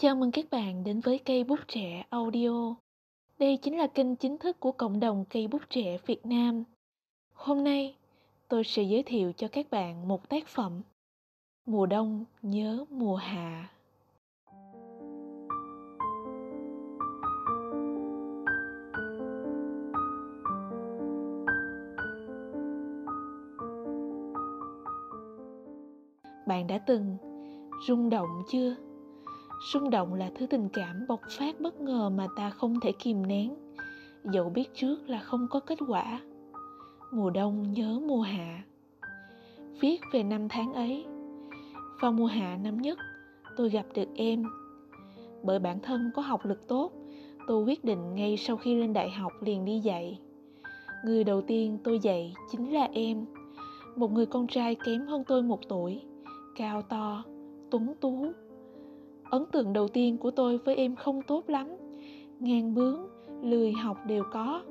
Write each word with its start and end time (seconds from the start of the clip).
Chào 0.00 0.14
mừng 0.14 0.30
các 0.30 0.44
bạn 0.50 0.84
đến 0.84 1.00
với 1.00 1.18
cây 1.24 1.44
bút 1.44 1.58
trẻ 1.68 2.04
audio. 2.10 2.74
Đây 3.38 3.56
chính 3.62 3.78
là 3.78 3.86
kênh 3.86 4.16
chính 4.16 4.38
thức 4.38 4.60
của 4.60 4.72
cộng 4.72 5.00
đồng 5.00 5.24
cây 5.30 5.48
bút 5.48 5.62
trẻ 5.70 5.98
Việt 6.06 6.26
Nam. 6.26 6.64
Hôm 7.34 7.64
nay, 7.64 7.94
tôi 8.48 8.64
sẽ 8.64 8.82
giới 8.82 9.02
thiệu 9.02 9.32
cho 9.32 9.48
các 9.48 9.70
bạn 9.70 10.08
một 10.08 10.28
tác 10.28 10.46
phẩm 10.46 10.82
Mùa 11.66 11.86
đông 11.86 12.24
nhớ 12.42 12.84
mùa 12.90 13.16
hạ. 13.16 13.70
Bạn 26.46 26.66
đã 26.66 26.78
từng 26.86 27.16
rung 27.86 28.10
động 28.10 28.42
chưa? 28.48 28.85
Xung 29.60 29.90
động 29.90 30.14
là 30.14 30.30
thứ 30.34 30.46
tình 30.46 30.68
cảm 30.68 31.06
bộc 31.08 31.20
phát 31.30 31.60
bất 31.60 31.80
ngờ 31.80 32.10
mà 32.10 32.26
ta 32.36 32.50
không 32.50 32.80
thể 32.80 32.92
kìm 32.92 33.26
nén, 33.26 33.54
dẫu 34.24 34.50
biết 34.50 34.74
trước 34.74 34.96
là 35.06 35.18
không 35.18 35.46
có 35.50 35.60
kết 35.60 35.78
quả. 35.88 36.20
Mùa 37.12 37.30
đông 37.30 37.72
nhớ 37.72 38.00
mùa 38.06 38.20
hạ. 38.20 38.62
Viết 39.80 40.00
về 40.12 40.22
năm 40.22 40.48
tháng 40.48 40.72
ấy. 40.74 41.04
Vào 42.00 42.12
mùa 42.12 42.26
hạ 42.26 42.58
năm 42.62 42.82
nhất, 42.82 42.98
tôi 43.56 43.70
gặp 43.70 43.86
được 43.94 44.08
em. 44.14 44.44
Bởi 45.42 45.58
bản 45.58 45.80
thân 45.80 46.10
có 46.14 46.22
học 46.22 46.46
lực 46.46 46.68
tốt, 46.68 46.92
tôi 47.46 47.64
quyết 47.64 47.84
định 47.84 48.14
ngay 48.14 48.36
sau 48.36 48.56
khi 48.56 48.74
lên 48.74 48.92
đại 48.92 49.10
học 49.10 49.32
liền 49.40 49.64
đi 49.64 49.80
dạy. 49.80 50.20
Người 51.04 51.24
đầu 51.24 51.42
tiên 51.42 51.78
tôi 51.84 51.98
dạy 51.98 52.34
chính 52.50 52.74
là 52.74 52.88
em, 52.92 53.26
một 53.96 54.12
người 54.12 54.26
con 54.26 54.46
trai 54.46 54.74
kém 54.74 55.06
hơn 55.06 55.24
tôi 55.26 55.42
một 55.42 55.68
tuổi, 55.68 56.02
cao 56.56 56.82
to, 56.82 57.24
tuấn 57.70 57.94
tú, 58.00 58.32
ấn 59.30 59.46
tượng 59.52 59.72
đầu 59.72 59.88
tiên 59.88 60.18
của 60.18 60.30
tôi 60.30 60.58
với 60.58 60.74
em 60.74 60.96
không 60.96 61.22
tốt 61.22 61.44
lắm. 61.46 61.66
Ngang 62.40 62.74
bướng, 62.74 63.06
lười 63.42 63.72
học 63.72 63.96
đều 64.06 64.24
có. 64.32 64.62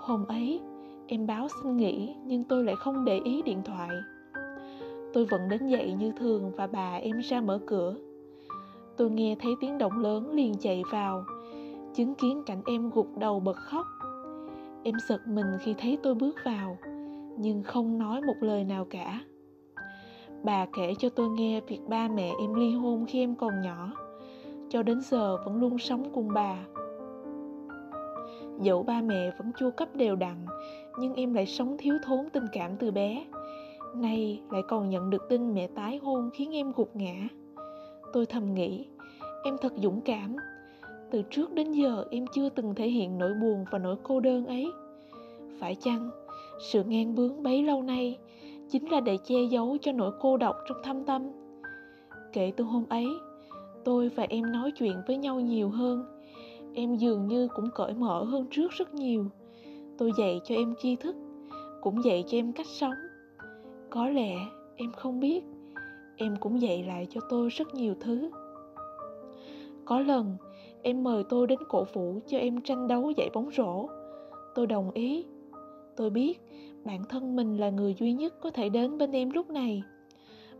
Hôm 0.00 0.24
ấy, 0.26 0.60
em 1.06 1.26
báo 1.26 1.48
xin 1.48 1.76
nghỉ, 1.76 2.14
nhưng 2.26 2.44
tôi 2.44 2.64
lại 2.64 2.76
không 2.76 3.04
để 3.04 3.20
ý 3.24 3.42
điện 3.42 3.62
thoại. 3.64 3.90
Tôi 5.12 5.24
vẫn 5.24 5.48
đến 5.48 5.66
dậy 5.66 5.92
như 5.98 6.12
thường 6.12 6.52
và 6.56 6.66
bà 6.66 6.94
em 6.94 7.18
ra 7.18 7.40
mở 7.40 7.60
cửa. 7.66 7.96
Tôi 8.96 9.10
nghe 9.10 9.36
thấy 9.40 9.52
tiếng 9.60 9.78
động 9.78 10.02
lớn 10.02 10.30
liền 10.30 10.54
chạy 10.54 10.82
vào. 10.92 11.24
Chứng 11.94 12.14
kiến 12.14 12.42
cảnh 12.46 12.62
em 12.66 12.90
gục 12.90 13.18
đầu 13.18 13.40
bật 13.40 13.56
khóc. 13.56 13.86
Em 14.82 14.94
giật 15.08 15.20
mình 15.26 15.46
khi 15.60 15.74
thấy 15.78 15.98
tôi 16.02 16.14
bước 16.14 16.36
vào, 16.44 16.78
nhưng 17.38 17.62
không 17.62 17.98
nói 17.98 18.20
một 18.22 18.36
lời 18.40 18.64
nào 18.64 18.86
cả. 18.90 19.20
Bà 20.42 20.66
kể 20.76 20.94
cho 20.98 21.08
tôi 21.08 21.28
nghe 21.28 21.60
việc 21.60 21.80
ba 21.88 22.08
mẹ 22.08 22.32
em 22.40 22.54
ly 22.54 22.72
hôn 22.72 23.06
khi 23.08 23.20
em 23.20 23.34
còn 23.34 23.60
nhỏ, 23.62 23.92
cho 24.68 24.82
đến 24.82 25.00
giờ 25.00 25.36
vẫn 25.44 25.60
luôn 25.60 25.78
sống 25.78 26.10
cùng 26.14 26.28
bà. 26.34 26.56
Dẫu 28.60 28.82
ba 28.82 29.00
mẹ 29.00 29.30
vẫn 29.38 29.52
chu 29.58 29.70
cấp 29.70 29.96
đều 29.96 30.16
đặn, 30.16 30.46
nhưng 30.98 31.14
em 31.14 31.34
lại 31.34 31.46
sống 31.46 31.76
thiếu 31.78 31.94
thốn 32.04 32.30
tình 32.32 32.44
cảm 32.52 32.76
từ 32.76 32.90
bé. 32.90 33.24
Nay 33.94 34.40
lại 34.50 34.62
còn 34.68 34.90
nhận 34.90 35.10
được 35.10 35.28
tin 35.28 35.54
mẹ 35.54 35.66
tái 35.66 36.00
hôn 36.02 36.30
khiến 36.34 36.54
em 36.54 36.72
gục 36.76 36.96
ngã. 36.96 37.28
Tôi 38.12 38.26
thầm 38.26 38.54
nghĩ, 38.54 38.86
em 39.44 39.56
thật 39.60 39.72
dũng 39.76 40.00
cảm. 40.00 40.36
Từ 41.10 41.22
trước 41.30 41.52
đến 41.54 41.72
giờ 41.72 42.04
em 42.10 42.26
chưa 42.34 42.48
từng 42.48 42.74
thể 42.74 42.88
hiện 42.88 43.18
nỗi 43.18 43.34
buồn 43.34 43.64
và 43.70 43.78
nỗi 43.78 43.96
cô 44.02 44.20
đơn 44.20 44.46
ấy. 44.46 44.72
Phải 45.60 45.74
chăng, 45.74 46.10
sự 46.72 46.84
ngang 46.84 47.14
bướng 47.14 47.42
bấy 47.42 47.62
lâu 47.62 47.82
nay 47.82 48.18
chính 48.70 48.90
là 48.90 49.00
để 49.00 49.16
che 49.16 49.42
giấu 49.50 49.76
cho 49.80 49.92
nỗi 49.92 50.12
cô 50.20 50.36
độc 50.36 50.56
trong 50.68 50.78
thâm 50.84 51.04
tâm. 51.04 51.22
Kể 52.32 52.52
từ 52.56 52.64
hôm 52.64 52.84
ấy, 52.88 53.06
tôi 53.84 54.08
và 54.08 54.26
em 54.28 54.52
nói 54.52 54.70
chuyện 54.70 54.96
với 55.06 55.16
nhau 55.16 55.40
nhiều 55.40 55.70
hơn. 55.70 56.04
Em 56.74 56.96
dường 56.96 57.26
như 57.26 57.48
cũng 57.48 57.70
cởi 57.74 57.94
mở 57.94 58.24
hơn 58.24 58.46
trước 58.50 58.72
rất 58.72 58.94
nhiều. 58.94 59.26
Tôi 59.98 60.12
dạy 60.18 60.40
cho 60.44 60.54
em 60.54 60.74
tri 60.78 60.96
thức, 60.96 61.16
cũng 61.80 62.04
dạy 62.04 62.24
cho 62.26 62.38
em 62.38 62.52
cách 62.52 62.66
sống. 62.66 62.94
Có 63.90 64.08
lẽ 64.08 64.34
em 64.76 64.92
không 64.92 65.20
biết, 65.20 65.44
em 66.16 66.36
cũng 66.40 66.60
dạy 66.60 66.84
lại 66.84 67.06
cho 67.10 67.20
tôi 67.30 67.48
rất 67.48 67.74
nhiều 67.74 67.94
thứ. 68.00 68.30
Có 69.84 70.00
lần, 70.00 70.36
em 70.82 71.02
mời 71.04 71.24
tôi 71.28 71.46
đến 71.46 71.58
cổ 71.68 71.84
vũ 71.92 72.20
cho 72.26 72.38
em 72.38 72.60
tranh 72.60 72.88
đấu 72.88 73.10
dạy 73.10 73.30
bóng 73.34 73.50
rổ. 73.56 73.88
Tôi 74.54 74.66
đồng 74.66 74.90
ý 74.90 75.26
tôi 75.98 76.10
biết, 76.10 76.40
bản 76.84 77.04
thân 77.08 77.36
mình 77.36 77.56
là 77.56 77.70
người 77.70 77.94
duy 77.94 78.12
nhất 78.12 78.34
có 78.40 78.50
thể 78.50 78.68
đến 78.68 78.98
bên 78.98 79.12
em 79.12 79.30
lúc 79.30 79.50
này. 79.50 79.82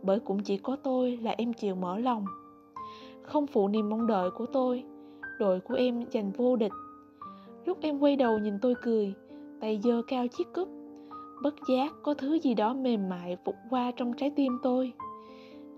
Bởi 0.01 0.19
cũng 0.19 0.43
chỉ 0.43 0.57
có 0.57 0.75
tôi 0.75 1.17
là 1.21 1.35
em 1.37 1.53
chịu 1.53 1.75
mở 1.75 1.99
lòng. 1.99 2.25
Không 3.21 3.47
phụ 3.47 3.67
niềm 3.67 3.89
mong 3.89 4.07
đợi 4.07 4.29
của 4.31 4.45
tôi, 4.45 4.83
đội 5.39 5.59
của 5.59 5.73
em 5.73 6.05
giành 6.13 6.31
vô 6.31 6.55
địch. 6.55 6.71
Lúc 7.65 7.77
em 7.81 7.99
quay 7.99 8.15
đầu 8.15 8.39
nhìn 8.39 8.53
tôi 8.61 8.75
cười, 8.81 9.13
tay 9.61 9.79
giơ 9.83 10.01
cao 10.07 10.27
chiếc 10.27 10.47
cúp. 10.53 10.69
Bất 11.43 11.55
giác 11.69 11.93
có 12.03 12.13
thứ 12.13 12.39
gì 12.39 12.53
đó 12.53 12.73
mềm 12.73 13.09
mại 13.09 13.37
vụt 13.45 13.55
qua 13.69 13.91
trong 13.91 14.13
trái 14.13 14.29
tim 14.35 14.57
tôi. 14.63 14.93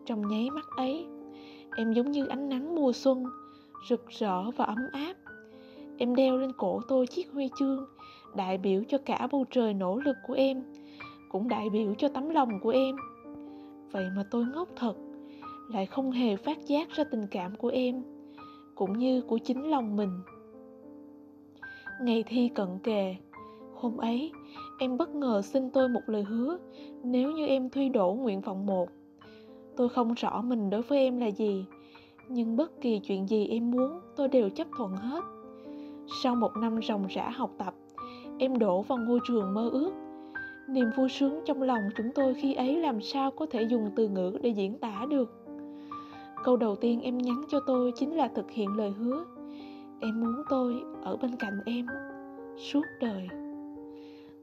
Trong 0.06 0.28
nháy 0.28 0.50
mắt 0.50 0.66
ấy, 0.78 1.06
em 1.78 1.94
giống 1.94 2.12
như 2.12 2.26
ánh 2.26 2.50
nắng 2.50 2.76
mùa 2.76 2.92
xuân, 2.94 3.26
rực 3.90 4.08
rỡ 4.10 4.52
và 4.52 4.66
ấm 4.66 4.78
áp. 4.92 5.14
Em 5.98 6.16
đeo 6.16 6.38
lên 6.38 6.52
cổ 6.58 6.82
tôi 6.88 7.08
chiếc 7.08 7.32
huy 7.34 7.50
chương 7.60 7.86
đại 8.36 8.58
biểu 8.58 8.84
cho 8.88 8.98
cả 8.98 9.28
bầu 9.32 9.46
trời 9.52 9.74
nỗ 9.74 10.00
lực 10.00 10.16
của 10.28 10.34
em, 10.34 10.64
cũng 11.30 11.48
đại 11.48 11.70
biểu 11.70 11.94
cho 11.98 12.08
tấm 12.08 12.30
lòng 12.30 12.60
của 12.60 12.70
em. 12.70 12.96
Vậy 13.92 14.06
mà 14.16 14.24
tôi 14.32 14.46
ngốc 14.46 14.70
thật, 14.76 14.94
lại 15.70 15.86
không 15.86 16.12
hề 16.12 16.36
phát 16.36 16.66
giác 16.66 16.90
ra 16.90 17.04
tình 17.04 17.28
cảm 17.32 17.56
của 17.56 17.68
em, 17.68 18.04
cũng 18.76 18.98
như 18.98 19.22
của 19.22 19.38
chính 19.38 19.70
lòng 19.70 19.96
mình. 19.96 20.10
Ngày 22.02 22.24
thi 22.28 22.50
cận 22.56 22.68
kề, 22.84 23.16
hôm 23.76 23.98
ấy, 23.98 24.32
em 24.80 24.98
bất 24.98 25.16
ngờ 25.16 25.42
xin 25.42 25.70
tôi 25.70 25.90
một 25.90 26.02
lời 26.08 26.24
hứa, 26.24 26.58
nếu 27.04 27.32
như 27.32 27.48
em 27.48 27.70
thi 27.70 27.90
đổ 27.90 28.14
nguyện 28.14 28.42
vọng 28.42 28.66
một, 28.66 28.90
tôi 29.78 29.90
không 29.90 30.14
rõ 30.14 30.42
mình 30.42 30.70
đối 30.70 30.82
với 30.82 31.00
em 31.00 31.20
là 31.20 31.28
gì, 31.28 31.66
nhưng 32.30 32.56
bất 32.56 32.82
kỳ 32.82 33.00
chuyện 33.00 33.28
gì 33.28 33.48
em 33.48 33.72
muốn, 33.72 34.00
tôi 34.16 34.28
đều 34.28 34.50
chấp 34.50 34.68
thuận 34.78 34.96
hết. 34.96 35.24
Sau 36.24 36.36
một 36.36 36.52
năm 36.58 36.80
ròng 36.88 37.08
rã 37.08 37.30
học 37.30 37.52
tập 37.58 37.74
em 38.42 38.60
đổ 38.60 38.82
vào 38.82 38.98
ngôi 38.98 39.20
trường 39.28 39.54
mơ 39.54 39.70
ước. 39.70 39.92
Niềm 40.68 40.86
vui 40.98 41.10
sướng 41.10 41.42
trong 41.46 41.62
lòng 41.62 41.82
chúng 41.98 42.12
tôi 42.16 42.34
khi 42.34 42.54
ấy 42.54 42.78
làm 42.78 43.02
sao 43.02 43.32
có 43.32 43.46
thể 43.46 43.64
dùng 43.64 43.90
từ 43.96 44.08
ngữ 44.08 44.38
để 44.42 44.50
diễn 44.50 44.78
tả 44.78 45.06
được. 45.10 45.46
Câu 46.44 46.58
đầu 46.58 46.76
tiên 46.76 47.02
em 47.02 47.18
nhắn 47.18 47.42
cho 47.50 47.60
tôi 47.68 47.92
chính 47.96 48.16
là 48.16 48.28
thực 48.28 48.52
hiện 48.52 48.78
lời 48.78 48.92
hứa. 48.92 49.26
Em 50.00 50.22
muốn 50.22 50.44
tôi 50.50 50.84
ở 51.04 51.18
bên 51.18 51.36
cạnh 51.36 51.60
em 51.66 51.86
suốt 52.58 52.82
đời. 53.02 53.28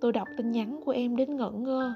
Tôi 0.01 0.13
đọc 0.13 0.29
tin 0.37 0.53
nhắn 0.53 0.81
của 0.85 0.93
em 0.93 1.17
đến 1.17 1.37
ngẩn 1.37 1.65
ngơ. 1.65 1.93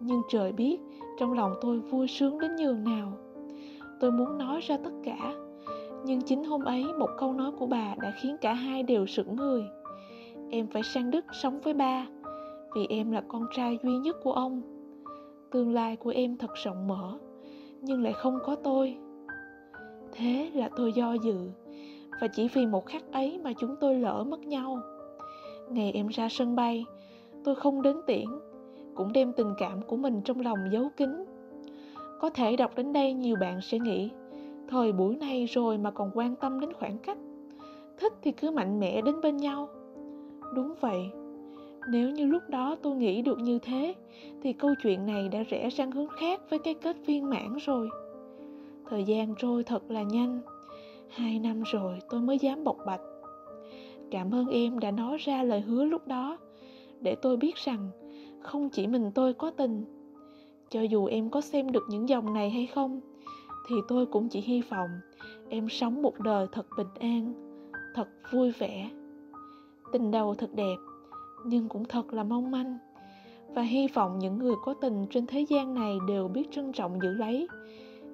Nhưng 0.00 0.22
trời 0.30 0.52
biết 0.52 0.78
trong 1.18 1.32
lòng 1.32 1.54
tôi 1.60 1.78
vui 1.78 2.08
sướng 2.08 2.38
đến 2.38 2.56
nhường 2.56 2.84
nào. 2.84 3.12
Tôi 4.00 4.10
muốn 4.10 4.38
nói 4.38 4.60
ra 4.60 4.76
tất 4.84 4.92
cả. 5.04 5.34
Nhưng 6.04 6.22
chính 6.22 6.44
hôm 6.44 6.64
ấy 6.64 6.84
một 6.98 7.10
câu 7.18 7.32
nói 7.32 7.52
của 7.58 7.66
bà 7.66 7.94
đã 8.02 8.12
khiến 8.22 8.36
cả 8.40 8.52
hai 8.52 8.82
đều 8.82 9.06
sững 9.06 9.36
người 9.36 9.64
em 10.50 10.66
phải 10.66 10.82
sang 10.82 11.10
đức 11.10 11.24
sống 11.32 11.60
với 11.60 11.74
ba, 11.74 12.06
vì 12.74 12.86
em 12.88 13.10
là 13.10 13.22
con 13.28 13.46
trai 13.56 13.78
duy 13.82 13.98
nhất 13.98 14.16
của 14.22 14.32
ông. 14.32 14.62
Tương 15.50 15.74
lai 15.74 15.96
của 15.96 16.10
em 16.10 16.36
thật 16.36 16.50
rộng 16.64 16.88
mở, 16.88 17.18
nhưng 17.80 18.02
lại 18.02 18.12
không 18.12 18.38
có 18.44 18.54
tôi. 18.54 18.96
Thế 20.12 20.50
là 20.54 20.70
tôi 20.76 20.92
do 20.92 21.12
dự, 21.12 21.50
và 22.20 22.26
chỉ 22.26 22.48
vì 22.54 22.66
một 22.66 22.86
khắc 22.86 23.12
ấy 23.12 23.40
mà 23.44 23.52
chúng 23.52 23.76
tôi 23.80 23.94
lỡ 23.94 24.24
mất 24.24 24.40
nhau. 24.40 24.78
Ngày 25.70 25.92
em 25.92 26.06
ra 26.06 26.28
sân 26.28 26.56
bay, 26.56 26.84
tôi 27.44 27.54
không 27.54 27.82
đến 27.82 27.96
tiễn, 28.06 28.26
cũng 28.94 29.12
đem 29.12 29.32
tình 29.32 29.54
cảm 29.58 29.82
của 29.82 29.96
mình 29.96 30.20
trong 30.24 30.40
lòng 30.40 30.58
giấu 30.72 30.88
kín. 30.96 31.24
Có 32.20 32.30
thể 32.30 32.56
đọc 32.56 32.70
đến 32.76 32.92
đây 32.92 33.12
nhiều 33.12 33.36
bạn 33.40 33.60
sẽ 33.60 33.78
nghĩ, 33.78 34.10
thời 34.68 34.92
buổi 34.92 35.16
này 35.16 35.46
rồi 35.46 35.78
mà 35.78 35.90
còn 35.90 36.10
quan 36.14 36.36
tâm 36.36 36.60
đến 36.60 36.72
khoảng 36.72 36.98
cách, 36.98 37.18
thích 37.98 38.12
thì 38.22 38.32
cứ 38.32 38.50
mạnh 38.50 38.80
mẽ 38.80 39.00
đến 39.00 39.20
bên 39.20 39.36
nhau 39.36 39.68
đúng 40.54 40.74
vậy. 40.80 41.10
Nếu 41.90 42.10
như 42.10 42.26
lúc 42.26 42.42
đó 42.48 42.76
tôi 42.82 42.96
nghĩ 42.96 43.22
được 43.22 43.38
như 43.38 43.58
thế, 43.58 43.94
thì 44.42 44.52
câu 44.52 44.70
chuyện 44.82 45.06
này 45.06 45.28
đã 45.28 45.42
rẽ 45.42 45.70
sang 45.70 45.90
hướng 45.90 46.08
khác 46.08 46.40
với 46.50 46.58
cái 46.58 46.74
kết 46.74 46.96
viên 47.06 47.30
mãn 47.30 47.56
rồi. 47.66 47.88
Thời 48.90 49.04
gian 49.04 49.34
trôi 49.38 49.64
thật 49.64 49.90
là 49.90 50.02
nhanh. 50.02 50.40
Hai 51.08 51.38
năm 51.38 51.62
rồi 51.62 51.98
tôi 52.10 52.20
mới 52.20 52.38
dám 52.38 52.64
bộc 52.64 52.76
bạch. 52.86 53.00
Cảm 54.10 54.34
ơn 54.34 54.48
em 54.48 54.78
đã 54.78 54.90
nói 54.90 55.16
ra 55.18 55.42
lời 55.42 55.60
hứa 55.60 55.84
lúc 55.84 56.06
đó, 56.06 56.38
để 57.00 57.14
tôi 57.14 57.36
biết 57.36 57.56
rằng 57.56 57.90
không 58.40 58.68
chỉ 58.68 58.86
mình 58.86 59.10
tôi 59.14 59.34
có 59.34 59.50
tình. 59.50 59.84
Cho 60.70 60.82
dù 60.82 61.06
em 61.06 61.30
có 61.30 61.40
xem 61.40 61.72
được 61.72 61.84
những 61.88 62.08
dòng 62.08 62.34
này 62.34 62.50
hay 62.50 62.66
không, 62.66 63.00
thì 63.68 63.76
tôi 63.88 64.06
cũng 64.06 64.28
chỉ 64.28 64.40
hy 64.40 64.62
vọng 64.70 64.90
em 65.48 65.68
sống 65.68 66.02
một 66.02 66.20
đời 66.20 66.46
thật 66.52 66.66
bình 66.76 66.86
an, 67.00 67.34
thật 67.94 68.08
vui 68.32 68.52
vẻ 68.58 68.90
tình 69.92 70.10
đầu 70.10 70.34
thật 70.34 70.54
đẹp, 70.54 70.76
nhưng 71.44 71.68
cũng 71.68 71.84
thật 71.84 72.12
là 72.12 72.24
mong 72.24 72.50
manh. 72.50 72.78
Và 73.54 73.62
hy 73.62 73.88
vọng 73.94 74.18
những 74.18 74.38
người 74.38 74.54
có 74.64 74.74
tình 74.74 75.06
trên 75.10 75.26
thế 75.26 75.40
gian 75.40 75.74
này 75.74 75.98
đều 76.08 76.28
biết 76.28 76.50
trân 76.50 76.72
trọng 76.72 77.02
giữ 77.02 77.14
lấy. 77.14 77.48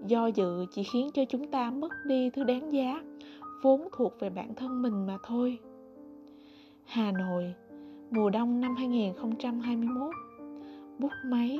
Do 0.06 0.26
dự 0.26 0.66
chỉ 0.70 0.82
khiến 0.82 1.10
cho 1.14 1.24
chúng 1.24 1.50
ta 1.50 1.70
mất 1.70 1.92
đi 2.06 2.30
thứ 2.30 2.44
đáng 2.44 2.72
giá, 2.72 3.02
vốn 3.62 3.88
thuộc 3.96 4.20
về 4.20 4.30
bản 4.30 4.54
thân 4.54 4.82
mình 4.82 5.06
mà 5.06 5.19
thôi. 5.22 5.58
Hà 6.84 7.12
Nội, 7.12 7.54
mùa 8.10 8.30
đông 8.30 8.60
năm 8.60 8.76
2021 8.76 10.14
bút 10.98 11.12
máy. 11.25 11.58